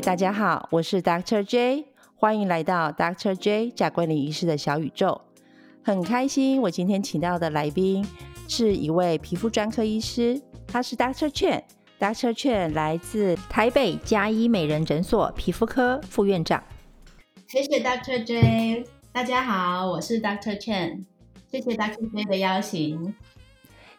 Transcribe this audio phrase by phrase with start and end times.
[0.00, 1.86] 大家好，我是 Doctor J，
[2.16, 5.22] 欢迎来到 Doctor J 贾桂林医师的小宇宙。
[5.82, 8.06] 很开心，我今天请到的来宾
[8.46, 11.62] 是一位皮肤专科医师，他是 Doctor Chen。
[11.98, 16.62] Doctor Chen 来自台北嘉医美人诊所皮肤科副院长。
[17.48, 21.04] 谢谢 Doctor J，大家好，我是 Doctor Chen，
[21.50, 23.14] 谢谢 Doctor J 的邀请。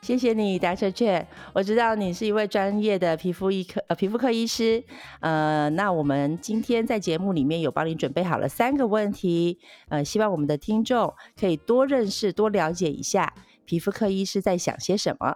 [0.02, 0.92] 谢谢你，Dr.
[0.92, 1.26] Chen。
[1.54, 4.84] 我知道你是一位专业的皮肤医科呃皮肤科医师，
[5.20, 13.34] 呃，那我们今天在节目里面有帮你准备好了三个问题，呃，希望我们的听众可以多认识、多了解一下
[13.66, 15.36] 皮肤科医师在想些什么。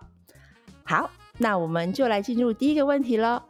[0.84, 3.42] 好，那我们就来进入第一个问题喽。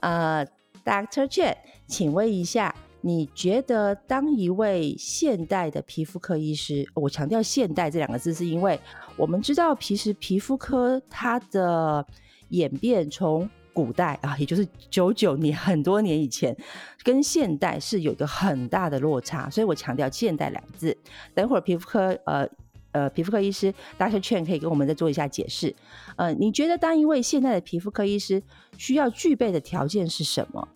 [0.00, 0.46] 呃
[0.84, 1.26] ，Dr.
[1.26, 1.56] Chen，
[1.86, 2.74] 请问一下。
[3.08, 8.78] 你觉得当一位现代的皮肤科医师，我强调“现代”这两个字，是因为
[9.16, 12.06] 我们知道，其实皮肤科它的
[12.50, 16.54] 演变从古代啊，也就是九九年很多年以前，
[17.02, 20.94] 跟现代是有一个很大的落差，所以我强调“现代”两个字。
[21.34, 22.46] 等会儿皮肤科呃
[22.92, 25.74] 呃皮肤科医师大家劝可以跟我们再做一下解释。
[26.16, 28.42] 呃，你觉得当一位现代的皮肤科医师
[28.76, 30.68] 需要具备的条件是什么？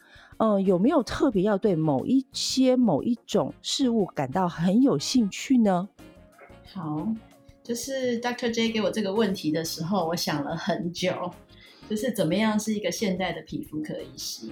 [0.42, 5.88] 嗯，有没有特别要对某一些某一种事物感到很有兴趣呢？
[6.74, 7.06] 好，
[7.62, 8.50] 就是 Dr.
[8.50, 11.30] J 给我这个问题的时候，我想了很久，
[11.88, 14.48] 就是怎么样是一个现代的皮肤科医师。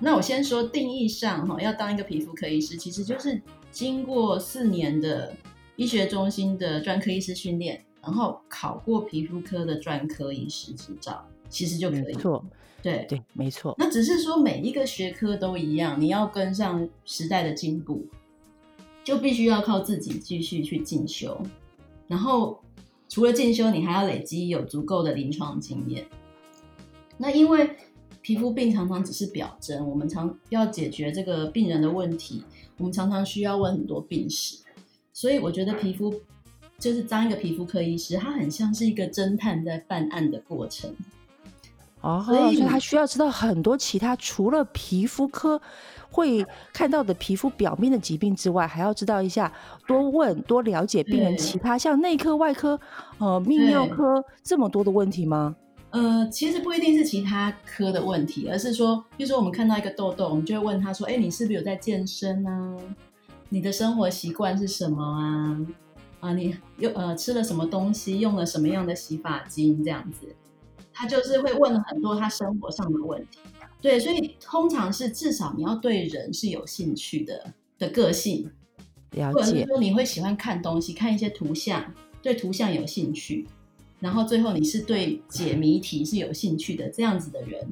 [0.00, 5.32] 那我先说定义上哈，要当一个皮肤科医师，其实就是经过四年的
[5.76, 12.14] 医学中心的专科医师训练，然后考过皮肤科的专科医师执照，其实就可以。
[12.14, 12.44] 错。
[12.82, 13.76] 对对，没错。
[13.78, 18.04] 那只是说每一个学科都一样，你要跟上时代的进步，
[19.04, 21.40] 就必须要靠自己继续去进修。
[22.08, 22.60] 然后
[23.08, 26.04] 除了进修，你还要累积有足够的临床经验。
[27.16, 27.70] 那因为
[28.20, 32.42] 皮肤病常常只是表征，我们常要解决这个病人的问题，
[32.78, 34.58] 我们常常需要问很多病史。
[35.12, 36.12] 所以我觉得皮肤
[36.80, 40.92] 就是当一个皮肤科医师，他很像是一个侦探在办案的过程。
[42.02, 45.60] 哦，所以他需要知道很多其他除了皮肤科
[46.10, 49.50] 会看到的皮肤表面的疾病之外，还要知道一下，
[49.86, 52.78] 多问多了解病人其他像内科、外科、
[53.18, 55.54] 呃泌尿科这么多的问题吗？
[55.90, 62.76] 呃，其实不一定是其他科的问题，而是说，比如说我们看到一个痘痘，我们就会问他说：“哎，你是不是有在健身啊？
[63.50, 65.56] 你的生活习惯是什么啊？
[66.20, 68.18] 啊，你又呃吃了什么东西？
[68.20, 69.84] 用了什么样的洗发精？
[69.84, 70.34] 这样子。”
[70.92, 73.38] 他就是会问很多他生活上的问题，
[73.80, 78.50] 对，所以通常是至少你要对人是有兴趣的的个性，
[79.12, 79.64] 了解。
[79.66, 83.46] 说你会喜欢看东西，看一些图像，对图像有兴趣，
[84.00, 87.66] 然后最后你是对解谜题是有兴趣的，这样子的人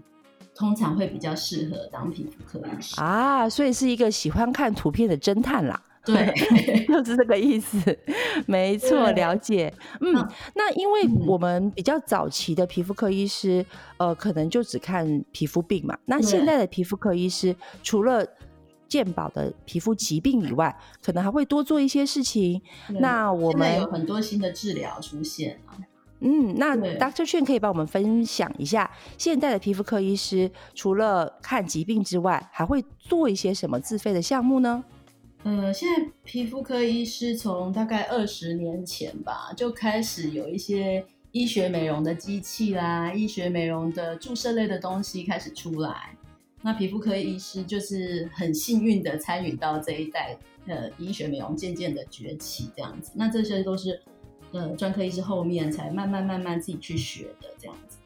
[0.55, 5.83] 通常会比较适合当皮肤科医师啊，所以是一个喜欢看图片的侦探啦。
[6.12, 7.98] 对， 就是这个意思，
[8.47, 9.72] 没错，了解。
[10.00, 10.15] 嗯，
[10.54, 13.65] 那因为我们比较早期的皮肤科医师，
[13.98, 15.97] 呃，可能就只看皮肤病嘛。
[16.06, 18.26] 那现在的皮肤科医师，除了
[18.88, 22.60] 健保的皮肤疾病以外，可能还会多做一些事情。
[22.88, 25.78] 那我们有很多新的治疗出现啊。
[26.22, 34.84] 嗯，那 Doctor 劝可以帮我们分享一下，现在的皮肤科医师除了看疾病之外，还会做一些什么自费的项目呢？
[35.43, 41.03] 呃，现在皮肤科医师从大概二十年前吧，就开始有一些
[41.33, 46.15] 医学美容的机器啦，医学美容的注射类的东西开始出来。
[46.61, 50.37] 那皮肤科医师就是很幸运的参与到这一代
[50.67, 53.12] 呃医学美容渐渐的崛起这样子。
[53.15, 53.99] 那这些都是
[54.53, 57.97] 呃专科医师后面才慢慢慢慢自己去学的这样子。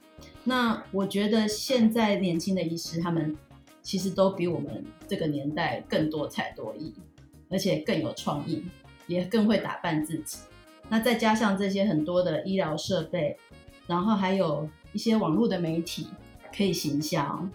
[0.45, 3.37] 那我觉得现在年轻的医师他们
[3.83, 6.95] 其实都比我们这个年代更多才多艺。
[7.49, 8.65] 而且更有创意，
[9.07, 10.39] 也更会打扮自己。
[10.89, 13.37] 那再加上这些很多的医疗设备，
[13.87, 16.09] 然后还有一些网络的媒体
[16.55, 17.49] 可以行销，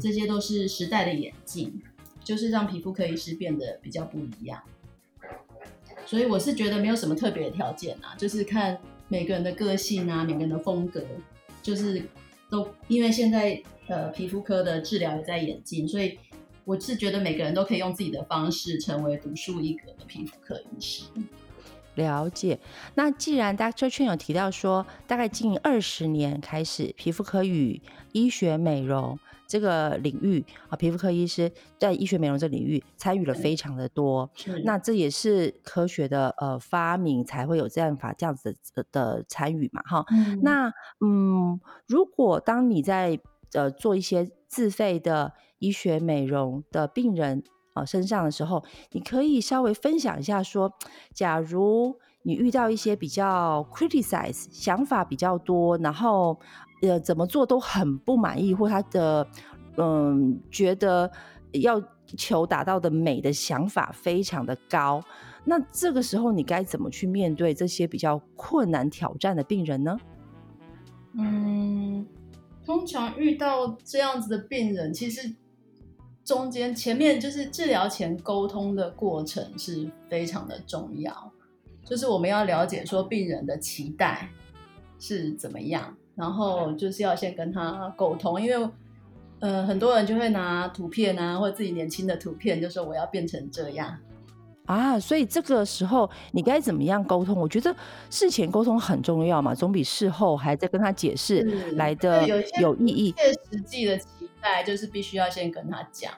[0.00, 1.80] 这些都是时代的演进，
[2.24, 4.60] 就是让皮肤科医师变得比较不一样。
[6.06, 8.78] 所以我是觉得没有什么特别的条件啊，就是看
[9.08, 11.04] 每个人的个性啊，每个人的风格，
[11.62, 12.02] 就是
[12.50, 16.18] 都因为现在呃皮肤科的治疗也在演进，所以。
[16.64, 21.04] 我是觉得每个人都可以用自己的方式成为独树一格的皮肤科医师。
[21.94, 22.58] 了解。
[22.94, 23.90] 那既然 Dr.
[23.90, 27.82] Chen 有提到说，大概近二十年开始，皮肤科与
[28.12, 34.30] 医学美容这个领域啊，皮肤科医师在医学美容这领域参与了非常的多。
[34.64, 39.82] 那这也是科学的呃发明才会有这样法这样子的的参与嘛？
[39.82, 40.06] 哈。
[40.40, 40.72] 那
[41.04, 43.20] 嗯，如果当你在
[43.52, 47.42] 呃做一些自费的医学美容的病人
[47.72, 50.72] 啊身上的时候，你可以稍微分享一下，说，
[51.14, 56.38] 假如你遇到一些比较 criticize 想法比较多，然后
[56.82, 59.26] 呃怎么做都很不满意，或他的
[59.76, 61.10] 嗯觉得
[61.52, 61.80] 要
[62.16, 65.00] 求达到的美的想法非常的高，
[65.44, 69.96] 那这个时候你该怎么去面对这些比较困难挑战的病人呢？
[71.14, 72.06] 嗯，
[72.64, 75.34] 通常遇到这样子的病人，其实
[76.24, 81.32] 中间前面就是治疗前沟通的过程是非常的重要，
[81.84, 84.28] 就是我们要了解说病人的期待
[85.00, 88.70] 是怎么样，然后就是要先跟他沟通，因为
[89.40, 93.98] 呃很多人就会拿图片啊，或者自己年轻的图片，就说我要变成这样。
[94.66, 97.36] 啊，所以这个时候你该怎么样沟通？
[97.36, 97.74] 我觉得
[98.10, 101.42] 事前沟通很重要嘛，总比事后还在跟他解释
[101.72, 102.26] 来的
[102.60, 103.12] 有意义。
[103.12, 104.06] 切实际的期
[104.40, 106.12] 待就是必须要先跟他讲，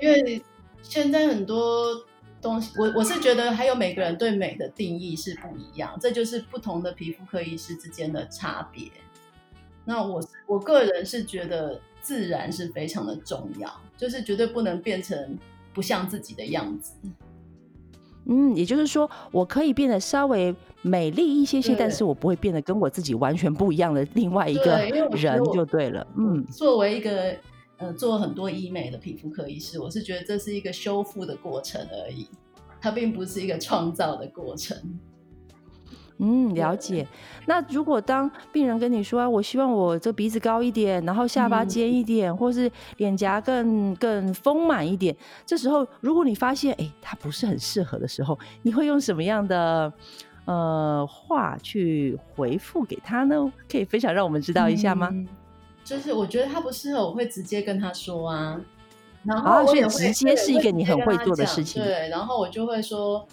[0.00, 0.42] 因为
[0.82, 2.04] 现在很多
[2.42, 8.90] 东西，我我是觉得还有每个人对美的定义是不一样，这就是不同的皮肤科医师之间的差别。
[9.84, 15.38] 那我我个人是觉得自然是非常的重要，就是绝对不能变成
[15.72, 16.94] 不像自己的样子。
[18.26, 24.76] 嗯，也就是说，我可以变得稍微美丽一些些，但是我不会变得跟我自己完全不一样的另外一个
[25.16, 26.06] 人就对了。
[26.16, 27.36] 嗯，作为一个
[27.76, 32.28] 呃做很多医美的皮肤科医师，我是觉得这是一个修复的过程而已，
[32.80, 34.76] 它并不是一个创造的过程。
[36.18, 37.04] 嗯，了解。
[37.46, 45.14] 那如果当病人跟你说啊，我希望我这鼻子高一点，然后下巴尖一点，或是脸颊更更丰满一点，
[45.44, 49.92] 这时候如果你发现哎，他不是很适合的时候，你会用什么样的
[50.44, 53.52] 呃话去回复给他呢？
[53.68, 55.10] 可以分享让我们知道一下吗？
[55.82, 58.60] 就是我觉得他不适合，我会直接跟他说啊。
[59.24, 61.82] 然后所以直接是一个你很会做的事情。
[61.82, 63.26] 对，然后我就会说，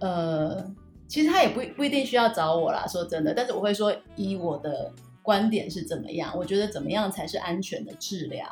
[0.00, 0.62] 呃。
[1.08, 3.32] 其实他也不不一定需要找我啦，说真的。
[3.32, 4.92] 但是我会说，以我的
[5.22, 6.32] 观点是怎么样？
[6.36, 8.46] 我觉得怎么样才是安全的治疗？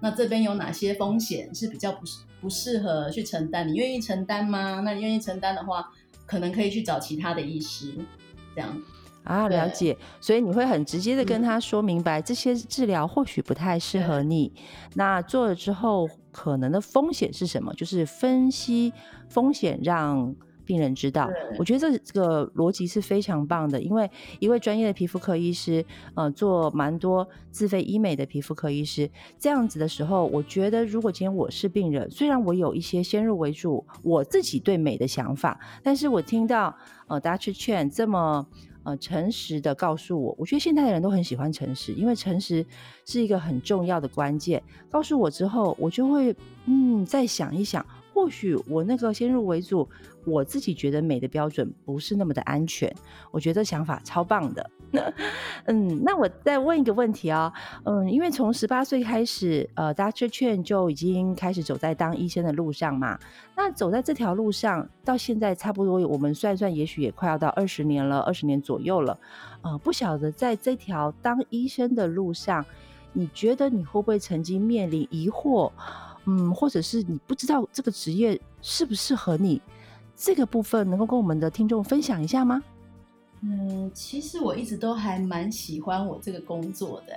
[0.00, 3.66] 那这边有哪些风险是比较不适不适合去承担？
[3.66, 4.80] 你愿意承担吗？
[4.84, 5.90] 那你愿意承担的话，
[6.24, 7.92] 可能可以去找其他的医师，
[8.54, 8.80] 这样
[9.24, 9.96] 啊，了解。
[10.20, 14.52] 所以你会很直接的跟他说明白，这些治疗或许不太适合你。
[14.94, 17.74] 那做了之后，可能的风险是什么？
[17.74, 18.92] 就是分析
[19.28, 20.32] 风险，让。
[20.68, 25.82] 病人知道，我觉得这这个逻辑是非常棒的，因为一位专业的皮肤科医师，
[26.14, 36.76] 呃，做蛮多自费医美的皮肤科医师，这样子的时候，我觉得如果今天我是病人，虽然我有一些先入为主我自己对美的想法，但是我听到
[37.06, 37.56] 呃，Dr.
[37.56, 38.46] Chen 这么
[38.82, 42.66] 呃诚实的告诉我，我觉得现在的人都很喜欢诚实，因为诚实
[43.06, 44.62] 是一个很重要的关键。
[44.90, 46.36] 告诉我之后，我就会
[46.66, 47.84] 嗯再想一想。
[48.18, 49.88] 或许我那个先入为主，
[50.24, 52.92] 我自己觉得美的标准不是那么的安全。
[53.30, 54.70] 我觉得想法超棒的。
[55.66, 57.52] 嗯，那我再问一个问题啊，
[57.84, 60.26] 嗯，因为从十八岁开始，呃，Dr.
[60.26, 63.16] Chen 就已经开始走在当医生的路上嘛。
[63.54, 69.16] 那走在这条路上，到现在差不多，我们算算，也许也快要到二十年了，二十年左右了。
[69.62, 72.66] 呃，不晓得在这条当医生的路上，
[73.12, 75.70] 你觉得你会不会曾经面临疑惑？
[76.30, 79.62] 嗯，或者是你不知道这个职业适不适合你，
[80.14, 82.62] 这个部分能够跟我们的听众分享一下吗？
[83.40, 87.14] 嗯，其实我一直都还蛮喜欢我这个工作的，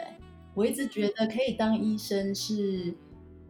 [0.53, 2.95] 我一直觉得可以当医生是，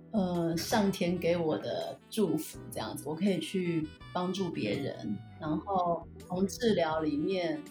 [0.10, 7.62] 呃，上天给我的祝福，这样子，我可以去帮助别人，然后从治疗里面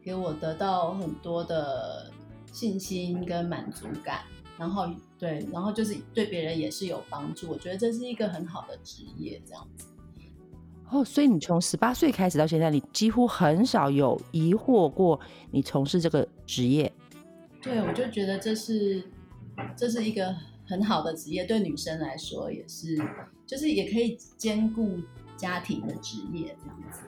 [0.00, 2.12] 给我得到很多的
[2.52, 4.20] 信心跟满足感。
[4.60, 4.86] 然后
[5.18, 9.86] 对，然后就是对别人也是有帮助，我觉得这是一个很好的职业，这样子。
[10.90, 15.18] 哦，所以你从十八岁开始到现在，你几乎很少有疑惑过
[15.50, 16.92] 你从事这个职业。
[17.62, 19.02] 对，我就觉得这是
[19.74, 20.36] 这是一个
[20.66, 23.02] 很好的职业，对女生来说也是，
[23.46, 24.98] 就是也可以兼顾
[25.38, 27.00] 家庭的职业，这样子。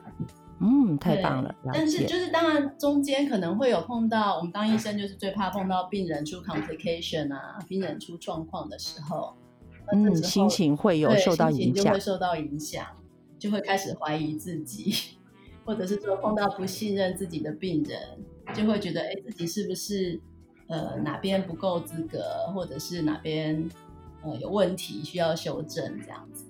[0.63, 1.53] 嗯，太棒了。
[1.73, 9.35] 但是就是当然中间可能会有碰到，我们当医生就是最怕碰到病人出 complication 啊，病人出状况的时候，
[9.91, 12.85] 嗯，心情会有受到影响，就会受到影响，
[13.37, 15.17] 就会开始怀疑自己，
[15.65, 17.99] 或者是说碰到不信任自己的病人，
[18.55, 20.17] 就会觉得哎，自己是不是
[20.67, 23.69] 呃哪边不够资格，或者是哪边
[24.23, 26.45] 呃有问题需要修正这样子。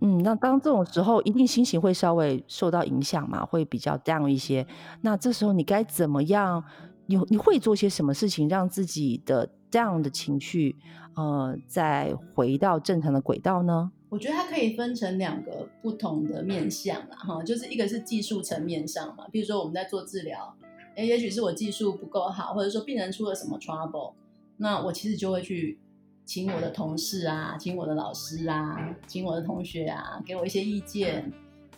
[0.00, 4.66] 嗯，那当这种时候，一定心情会稍微受到影响嘛，会比较 down 一些。
[5.00, 6.62] 那这时候你该怎么样？
[7.06, 10.74] 你你会做些什么事情，让自己的 down 的情绪，
[11.14, 13.92] 呃，再回到正常的轨道呢？
[14.08, 20.54] 我觉得它可以分成两个不同的面向啦，哈，就是一个是技术层面上嘛，比如说我们在做治疗，
[20.96, 24.14] 哎，也许是我技术不够好，或者说病人出了什么 trouble，
[24.56, 25.78] 那我其实就会去
[26.26, 31.32] 请我的同事啊，请我的老师啊，请我的同学啊，给我一些意见，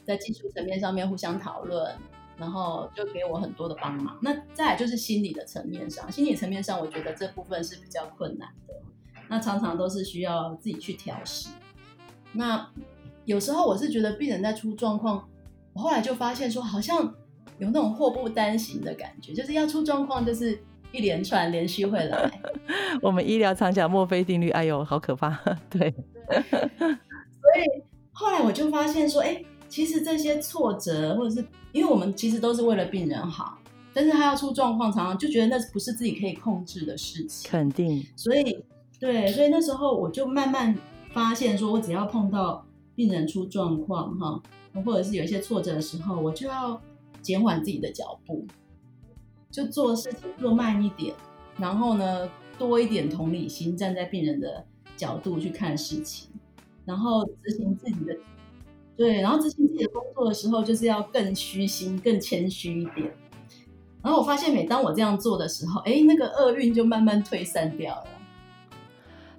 [0.04, 1.94] 在技术层面上面互相讨论，
[2.38, 4.18] 然后就给我很多的帮忙。
[4.22, 8.74] 那再来就是心理的层面上，心理层面上我觉得这部分是比较困难的，
[9.28, 11.50] 那常常都是需要自己去调试。
[12.32, 12.70] 那
[13.26, 15.28] 有时候我是觉得病人在出状况，
[15.74, 17.14] 我后来就发现说，好像
[17.58, 20.58] 有那种祸不单行的感觉，就是要出状况，就是
[20.92, 22.30] 一连串连续会来。
[23.02, 25.30] 我们医疗常讲墨菲定律，哎呦，好可怕。
[25.70, 25.90] 对，
[26.30, 33.58] 所以后来我就发现说，哎，其实这些挫折，或者是因为我们其实都是为了病人好，
[33.92, 37.50] 但是他要出状况，常常就觉得那不是自己可以控制的事情。
[37.50, 38.04] 肯定。
[38.16, 38.64] 所以，
[38.98, 40.76] 对，所以那时候我就慢慢。
[41.14, 42.64] 发现说，我只要碰到
[42.94, 44.40] 病人出状况哈，
[44.84, 46.78] 或者是有一些挫折的时候，我就要
[47.22, 48.46] 减缓自己的脚步，
[49.50, 51.14] 就做事情做慢一点，
[51.56, 52.28] 然后呢，
[52.58, 54.64] 多一点同理心，站在病人的
[54.96, 56.30] 角度去看事情，
[56.84, 58.14] 然后执行自己的
[58.96, 63.12] 对，然后执行自己的工作的时候，就是要更虚心、更谦虚一点。
[64.02, 68.06] 然后我发现，每当我这样做的时候，哎，那个厄运就慢慢退散掉了。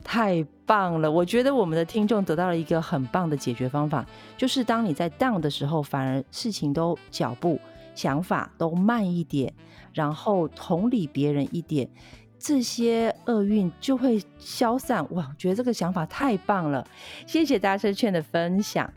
[0.03, 1.11] 太棒了！
[1.11, 4.05] 我觉得我们的听众得到了一个很棒的解决方法，
[4.37, 7.59] 就是当你在 down 的时候，反而事情都脚步、
[7.99, 9.53] 想法都慢一点，
[9.93, 11.89] 然后同理别人一点，
[12.39, 15.05] 这些厄运就会消散。
[15.13, 16.87] 哇，我觉得这个想法太棒了！
[17.27, 18.89] 谢谢大车券的分享。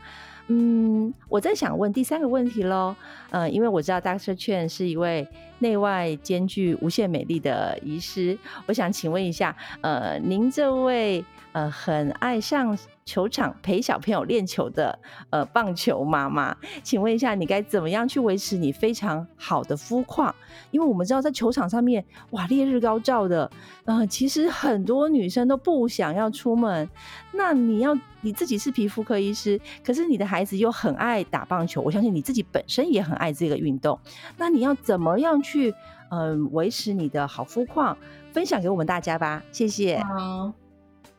[0.47, 2.95] 嗯，我在想问第三个问题喽。
[3.29, 5.27] 呃，因为我知道大车券是一位
[5.59, 12.77] 内外兼具、无限美丽的医师，我想请问一下，呃，您这位呃很爱上。
[13.05, 14.97] 球场陪小朋友练球的
[15.29, 20.33] 呃棒球妈妈，请问一下，你该怎么样去维持你非常好的肤况？
[20.71, 23.51] 因为我们知道在球场上面，哇，烈日高照的，
[23.83, 26.89] 呃，其实很多女生都不想要出门。
[27.33, 33.99] 那你要你自己是皮肤科医师，可是你的孩子又很爱打棒球，我相信你自己本身也很爱这个运动。
[34.37, 35.75] 那你要怎么样去
[36.09, 37.97] 嗯维持你的好肤况？
[38.31, 40.01] 分享给我们大家吧，谢谢。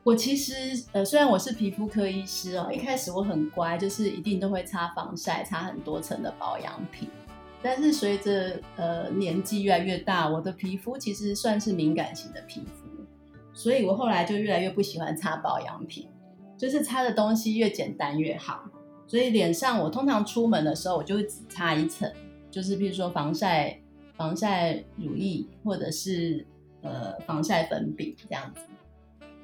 [0.05, 7.09] 我其实呃，虽然我是皮肤科医师哦，一开始我很乖，就是一定都会擦防晒，擦很多层的保养品。
[7.63, 12.87] 但是随着呃年纪越来越大，我的皮肤其实算是敏感型的皮肤，
[13.55, 16.07] 所以我后来就越来越不喜欢擦保养品，
[16.59, 18.63] 就是擦的东西越简单越好。
[19.07, 22.13] 所以脸上我通常出门的时候，我就会只擦一层，
[22.51, 23.81] 就是比如说防晒
[24.19, 26.47] 防晒乳液或者是
[26.83, 28.61] 呃防晒粉饼这样子。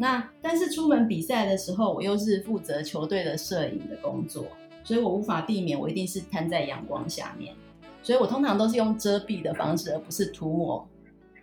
[0.01, 4.47] 那但是出门比赛的时候，我又是负责球队的摄影的工作，
[4.83, 7.55] 所以我无法避免，我一定是摊在阳光下面，
[8.03, 10.89] 所以我通常都是用遮蔽的方式，而不是涂抹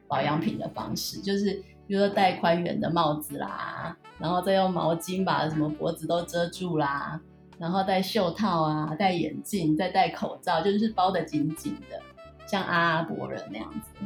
[0.07, 1.53] 保养品的方式，就是
[1.85, 7.21] 比如说戴宽圆的帽子啦，然后再用毛巾把什么脖子都遮住啦，
[7.59, 12.01] 然后戴袖套啊，戴眼镜，再戴口罩，就是包的紧紧的，
[12.47, 14.03] 像阿拉伯人那样子。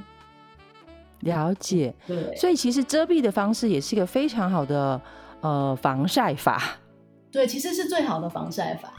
[1.21, 4.99] 了解，对，所以其实遮蔽的方式也是一个非常好的
[5.41, 6.61] 呃防晒法。
[7.31, 8.93] 对，其实是最好的防晒法。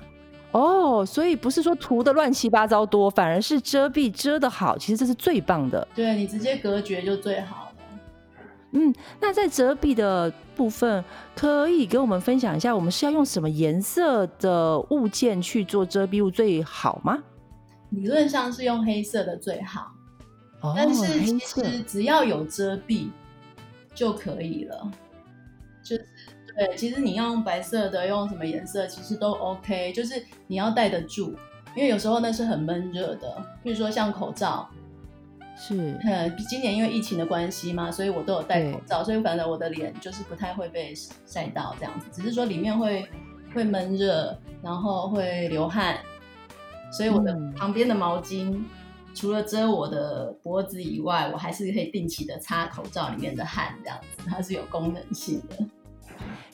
[0.52, 5.86] 哦，所以不是说涂的乱七八糟多，反而是遮蔽遮的好，其实这是最棒的。
[5.94, 7.72] 对你直接隔绝就最好了。
[8.72, 17.18] 嗯，那在遮蔽的部分，可以跟我们分享一下，我们是要用什么颜色的物件去做遮蔽物最好吗？
[17.90, 19.92] 理论上是用黑色的最好。
[20.76, 23.08] 但是其实只要有遮蔽
[23.92, 24.90] 就可以了，
[25.82, 26.06] 就是
[26.54, 31.34] 对，其实你要用白色的，用什么颜色其实都 OK，就是你要戴得住，
[31.74, 34.68] 因为有时候那是很闷热的，比如说像口罩，
[35.56, 40.94] 是，嗯，今年因为疫情的关系嘛，所以我都有戴口罩，所以反正我的脸就是不太会被
[41.26, 43.04] 晒到这样子，只是说里面会
[43.52, 45.98] 会闷热，然后会流汗，
[46.92, 48.62] 所以我的旁边的毛巾。
[49.14, 55.66] 除了遮我的脖子以外，我还是可以定期的擦口罩里面的汗，这样子它是有功能性的。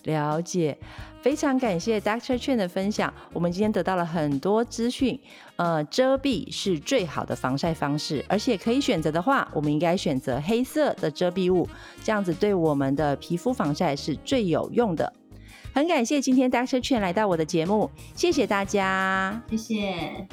[0.05, 0.79] 了解，
[1.21, 5.21] 非常感谢 Doctor Chen 的分享，我们今天得到了很多资讯。
[5.57, 11.69] 呃，遮蔽是最好的防晒方式，而且可以选择的话，我们应该选择黑色的遮蔽物，
[12.03, 15.13] 这样子对我们的皮肤防晒是最有用的。
[15.75, 20.27] 很感谢今天 Doctor Chen 来到我的节目，谢谢大家，谢谢。